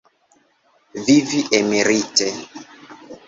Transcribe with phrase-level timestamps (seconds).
[1.09, 2.27] Vivi emerite.